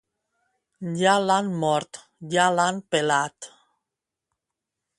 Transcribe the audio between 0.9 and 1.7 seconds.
Ja l'han